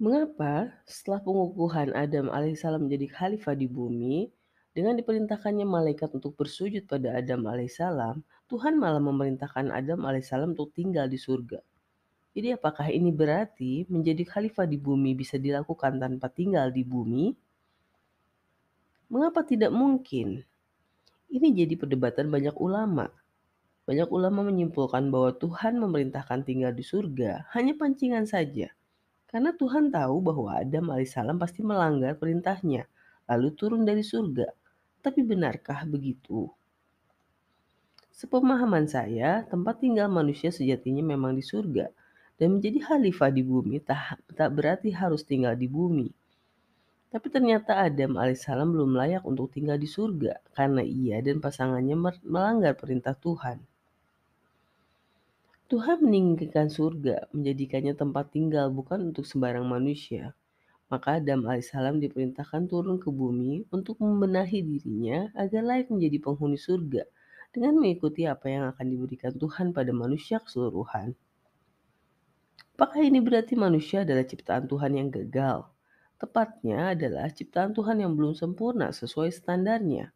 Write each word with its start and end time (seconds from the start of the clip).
Mengapa 0.00 0.72
setelah 0.88 1.20
pengukuhan 1.20 1.92
Adam 1.92 2.32
alaihissalam 2.32 2.88
menjadi 2.88 3.04
khalifah 3.12 3.52
di 3.52 3.68
bumi, 3.68 4.32
dengan 4.72 4.96
diperintahkannya 4.96 5.68
malaikat 5.68 6.08
untuk 6.16 6.40
bersujud 6.40 6.88
pada 6.88 7.20
Adam 7.20 7.44
alaihissalam, 7.44 8.24
Tuhan 8.48 8.80
malah 8.80 9.04
memerintahkan 9.04 9.68
Adam 9.68 10.08
alaihissalam 10.08 10.56
untuk 10.56 10.72
tinggal 10.72 11.04
di 11.04 11.20
surga. 11.20 11.60
Jadi 12.32 12.48
apakah 12.56 12.88
ini 12.88 13.12
berarti 13.12 13.84
menjadi 13.92 14.24
khalifah 14.24 14.64
di 14.64 14.80
bumi 14.80 15.12
bisa 15.12 15.36
dilakukan 15.36 16.00
tanpa 16.00 16.32
tinggal 16.32 16.72
di 16.72 16.80
bumi? 16.80 17.36
Mengapa 19.12 19.44
tidak 19.44 19.68
mungkin? 19.68 20.40
Ini 21.28 21.48
jadi 21.52 21.76
perdebatan 21.76 22.32
banyak 22.32 22.56
ulama. 22.56 23.12
Banyak 23.84 24.08
ulama 24.08 24.48
menyimpulkan 24.48 25.12
bahwa 25.12 25.36
Tuhan 25.36 25.76
memerintahkan 25.76 26.48
tinggal 26.48 26.72
di 26.72 26.88
surga 26.88 27.52
hanya 27.52 27.76
pancingan 27.76 28.24
saja. 28.24 28.72
Karena 29.30 29.54
Tuhan 29.54 29.94
tahu 29.94 30.16
bahwa 30.26 30.58
Adam 30.58 30.90
alaihissalam 30.90 31.38
pasti 31.38 31.62
melanggar 31.62 32.18
perintahnya, 32.18 32.90
lalu 33.30 33.54
turun 33.54 33.86
dari 33.86 34.02
surga. 34.02 34.50
Tapi 34.98 35.22
benarkah 35.22 35.86
begitu? 35.86 36.50
Sepemahaman 38.10 38.90
saya, 38.90 39.46
tempat 39.46 39.78
tinggal 39.78 40.10
manusia 40.10 40.50
sejatinya 40.50 41.06
memang 41.06 41.38
di 41.38 41.46
surga. 41.46 41.94
Dan 42.34 42.58
menjadi 42.58 42.90
khalifah 42.90 43.30
di 43.30 43.46
bumi 43.46 43.78
tak, 43.86 44.18
tak 44.34 44.50
berarti 44.50 44.90
harus 44.90 45.22
tinggal 45.22 45.54
di 45.54 45.70
bumi. 45.70 46.10
Tapi 47.10 47.26
ternyata 47.30 47.78
Adam 47.78 48.18
alaihissalam 48.18 48.66
belum 48.66 48.98
layak 48.98 49.22
untuk 49.22 49.54
tinggal 49.54 49.78
di 49.78 49.86
surga 49.86 50.42
karena 50.58 50.82
ia 50.82 51.22
dan 51.22 51.38
pasangannya 51.38 51.94
melanggar 52.26 52.74
perintah 52.74 53.14
Tuhan. 53.14 53.62
Tuhan 55.70 56.02
meninggikan 56.02 56.66
surga, 56.66 57.30
menjadikannya 57.30 57.94
tempat 57.94 58.34
tinggal 58.34 58.74
bukan 58.74 59.14
untuk 59.14 59.22
sembarang 59.22 59.62
manusia. 59.62 60.34
Maka 60.90 61.22
Adam 61.22 61.46
alaihissalam 61.46 62.02
diperintahkan 62.02 62.66
turun 62.66 62.98
ke 62.98 63.06
bumi 63.06 63.70
untuk 63.70 64.02
membenahi 64.02 64.66
dirinya 64.66 65.30
agar 65.38 65.62
layak 65.62 65.94
menjadi 65.94 66.18
penghuni 66.18 66.58
surga 66.58 67.06
dengan 67.54 67.78
mengikuti 67.78 68.26
apa 68.26 68.50
yang 68.50 68.66
akan 68.74 68.86
diberikan 68.90 69.30
Tuhan 69.30 69.70
pada 69.70 69.94
manusia 69.94 70.42
keseluruhan. 70.42 71.14
Apakah 72.74 73.06
ini 73.06 73.22
berarti 73.22 73.54
manusia 73.54 74.02
adalah 74.02 74.26
ciptaan 74.26 74.66
Tuhan 74.66 74.98
yang 74.98 75.06
gagal? 75.06 75.70
Tepatnya 76.18 76.98
adalah 76.98 77.30
ciptaan 77.30 77.78
Tuhan 77.78 78.02
yang 78.02 78.18
belum 78.18 78.34
sempurna 78.34 78.90
sesuai 78.90 79.30
standarnya. 79.30 80.10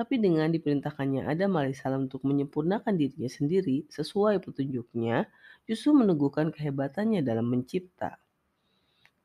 Tapi 0.00 0.16
dengan 0.16 0.48
diperintahkannya 0.48 1.28
Adam 1.28 1.60
alaihissalam 1.60 2.08
untuk 2.08 2.24
menyempurnakan 2.24 2.96
dirinya 2.96 3.28
sendiri 3.28 3.84
sesuai 3.92 4.40
petunjuknya, 4.40 5.28
justru 5.68 5.92
meneguhkan 5.92 6.48
kehebatannya 6.48 7.20
dalam 7.20 7.44
mencipta. 7.44 8.16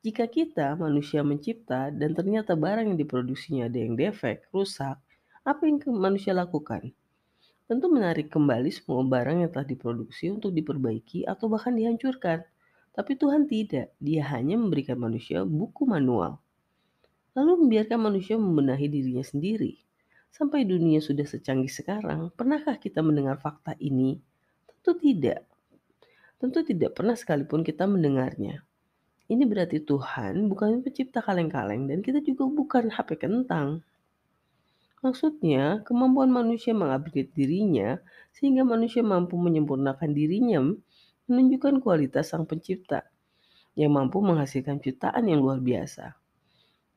Jika 0.04 0.28
kita 0.28 0.76
manusia 0.76 1.24
mencipta 1.24 1.88
dan 1.88 2.12
ternyata 2.12 2.52
barang 2.52 2.92
yang 2.92 2.98
diproduksinya 3.00 3.72
ada 3.72 3.78
yang 3.80 3.96
defek, 3.96 4.44
rusak, 4.52 5.00
apa 5.48 5.62
yang 5.64 5.80
manusia 5.96 6.36
lakukan? 6.36 6.92
Tentu 7.64 7.88
menarik 7.88 8.28
kembali 8.28 8.68
semua 8.68 9.00
barang 9.00 9.48
yang 9.48 9.50
telah 9.56 9.64
diproduksi 9.64 10.28
untuk 10.28 10.52
diperbaiki 10.52 11.24
atau 11.24 11.48
bahkan 11.48 11.72
dihancurkan. 11.72 12.44
Tapi 12.92 13.16
Tuhan 13.16 13.48
tidak, 13.48 13.96
dia 13.96 14.28
hanya 14.28 14.60
memberikan 14.60 15.00
manusia 15.00 15.40
buku 15.40 15.88
manual. 15.88 16.36
Lalu 17.32 17.64
membiarkan 17.64 18.12
manusia 18.12 18.36
membenahi 18.36 18.92
dirinya 18.92 19.24
sendiri. 19.24 19.80
Sampai 20.36 20.68
dunia 20.68 21.00
sudah 21.00 21.24
secanggih 21.24 21.72
sekarang, 21.72 22.28
pernahkah 22.36 22.76
kita 22.76 23.00
mendengar 23.00 23.40
fakta 23.40 23.72
ini? 23.80 24.20
Tentu 24.68 24.92
tidak. 25.00 25.48
Tentu 26.36 26.60
tidak 26.60 26.92
pernah 26.92 27.16
sekalipun 27.16 27.64
kita 27.64 27.88
mendengarnya. 27.88 28.60
Ini 29.32 29.48
berarti 29.48 29.80
Tuhan 29.80 30.52
bukan 30.52 30.84
pencipta 30.84 31.24
kaleng-kaleng 31.24 31.88
dan 31.88 32.04
kita 32.04 32.20
juga 32.20 32.52
bukan 32.52 32.92
HP 32.92 33.16
kentang. 33.16 33.80
Maksudnya, 35.00 35.80
kemampuan 35.88 36.28
manusia 36.28 36.76
mengupgrade 36.76 37.32
dirinya 37.32 37.96
sehingga 38.36 38.60
manusia 38.60 39.00
mampu 39.00 39.40
menyempurnakan 39.40 40.12
dirinya 40.12 40.60
menunjukkan 41.32 41.80
kualitas 41.80 42.36
sang 42.36 42.44
pencipta 42.44 43.08
yang 43.72 43.88
mampu 43.88 44.20
menghasilkan 44.20 44.84
ciptaan 44.84 45.32
yang 45.32 45.40
luar 45.40 45.64
biasa. 45.64 46.12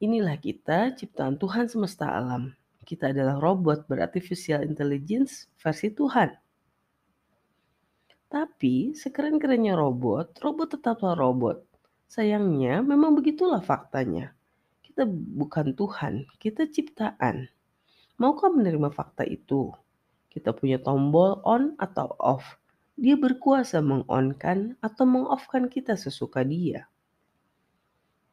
Inilah 0.04 0.36
kita, 0.44 0.92
ciptaan 1.00 1.40
Tuhan 1.40 1.72
semesta 1.72 2.12
alam 2.12 2.59
kita 2.90 3.14
adalah 3.14 3.38
robot 3.38 3.86
berartificial 3.86 4.66
intelligence 4.66 5.46
versi 5.62 5.94
Tuhan. 5.94 6.34
Tapi 8.26 8.98
sekeren-kerennya 8.98 9.78
robot, 9.78 10.42
robot 10.42 10.74
tetaplah 10.74 11.14
robot. 11.14 11.62
Sayangnya 12.10 12.82
memang 12.82 13.14
begitulah 13.14 13.62
faktanya. 13.62 14.34
Kita 14.82 15.06
bukan 15.06 15.78
Tuhan, 15.78 16.26
kita 16.42 16.66
ciptaan. 16.66 17.46
Maukah 18.18 18.50
menerima 18.50 18.90
fakta 18.90 19.22
itu? 19.22 19.70
Kita 20.34 20.58
punya 20.58 20.82
tombol 20.82 21.46
on 21.46 21.78
atau 21.78 22.18
off. 22.18 22.58
Dia 22.98 23.14
berkuasa 23.14 23.86
meng-on-kan 23.86 24.82
atau 24.82 25.06
meng-off-kan 25.06 25.70
kita 25.70 25.94
sesuka 25.94 26.42
dia 26.42 26.90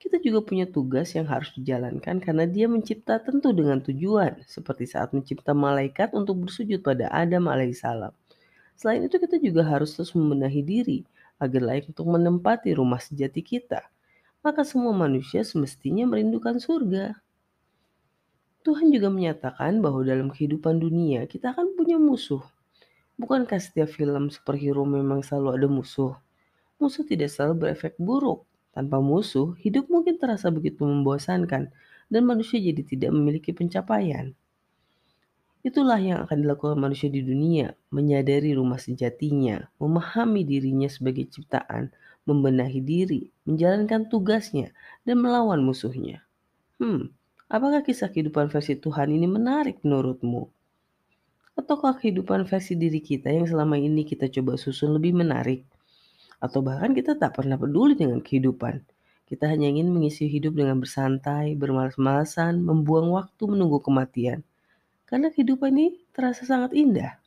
kita 0.07 0.23
juga 0.23 0.39
punya 0.47 0.71
tugas 0.71 1.11
yang 1.19 1.27
harus 1.27 1.51
dijalankan 1.59 2.23
karena 2.23 2.47
dia 2.47 2.71
mencipta 2.71 3.19
tentu 3.19 3.51
dengan 3.51 3.83
tujuan, 3.83 4.39
seperti 4.47 4.87
saat 4.87 5.11
mencipta 5.11 5.51
malaikat 5.51 6.15
untuk 6.15 6.47
bersujud 6.47 6.79
pada 6.79 7.11
Adam 7.11 7.51
alaihissalam. 7.51 8.15
Selain 8.79 9.03
itu 9.03 9.19
kita 9.19 9.43
juga 9.43 9.67
harus 9.67 9.99
terus 9.99 10.15
membenahi 10.15 10.63
diri 10.63 10.99
agar 11.43 11.59
layak 11.59 11.91
untuk 11.91 12.07
menempati 12.07 12.71
rumah 12.79 13.03
sejati 13.03 13.43
kita. 13.43 13.83
Maka 14.47 14.63
semua 14.63 14.95
manusia 14.95 15.43
semestinya 15.43 16.07
merindukan 16.07 16.63
surga. 16.63 17.19
Tuhan 18.63 18.95
juga 18.95 19.11
menyatakan 19.11 19.83
bahwa 19.83 20.07
dalam 20.07 20.31
kehidupan 20.31 20.79
dunia 20.79 21.27
kita 21.27 21.51
akan 21.51 21.75
punya 21.75 21.99
musuh. 21.99 22.47
Bukankah 23.19 23.59
setiap 23.59 23.91
film 23.91 24.31
superhero 24.31 24.87
memang 24.87 25.27
selalu 25.27 25.49
ada 25.59 25.67
musuh? 25.67 26.15
Musuh 26.79 27.03
tidak 27.03 27.33
selalu 27.33 27.67
berefek 27.67 27.99
buruk, 27.99 28.47
tanpa 28.77 29.01
musuh, 29.01 29.57
hidup 29.65 29.89
mungkin 29.89 30.21
terasa 30.21 30.53
begitu 30.53 30.85
membosankan 30.85 31.73
dan 32.13 32.23
manusia 32.29 32.61
jadi 32.61 32.85
tidak 32.85 33.11
memiliki 33.17 33.57
pencapaian. 33.57 34.37
Itulah 35.67 35.99
yang 35.99 36.23
akan 36.23 36.47
dilakukan 36.47 36.79
manusia 36.79 37.11
di 37.11 37.25
dunia, 37.25 37.75
menyadari 37.91 38.55
rumah 38.55 38.79
sejatinya, 38.79 39.67
memahami 39.83 40.47
dirinya 40.47 40.87
sebagai 40.87 41.27
ciptaan, 41.27 41.91
membenahi 42.23 42.79
diri, 42.85 43.33
menjalankan 43.49 44.07
tugasnya, 44.07 44.71
dan 45.03 45.19
melawan 45.19 45.65
musuhnya. 45.65 46.23
Hmm, 46.79 47.11
apakah 47.51 47.83
kisah 47.83 48.13
kehidupan 48.13 48.47
versi 48.47 48.79
Tuhan 48.79 49.11
ini 49.11 49.27
menarik 49.27 49.83
menurutmu? 49.83 50.47
Ataukah 51.59 51.99
kehidupan 51.99 52.47
versi 52.47 52.79
diri 52.79 53.01
kita 53.03 53.33
yang 53.33 53.49
selama 53.49 53.75
ini 53.81 54.07
kita 54.07 54.31
coba 54.31 54.55
susun 54.55 54.95
lebih 54.95 55.19
menarik? 55.19 55.65
Atau 56.41 56.61
bahkan 56.63 56.93
kita 56.93 57.17
tak 57.17 57.37
pernah 57.37 57.57
peduli 57.59 57.97
dengan 57.97 58.23
kehidupan. 58.23 58.85
Kita 59.27 59.51
hanya 59.51 59.67
ingin 59.67 59.91
mengisi 59.91 60.31
hidup 60.31 60.55
dengan 60.55 60.79
bersantai, 60.79 61.59
bermalas-malasan, 61.59 62.63
membuang 62.63 63.11
waktu 63.11 63.43
menunggu 63.51 63.83
kematian. 63.83 64.47
Karena 65.07 65.35
kehidupan 65.35 65.75
ini 65.75 66.07
terasa 66.15 66.47
sangat 66.47 66.71
indah. 66.79 67.19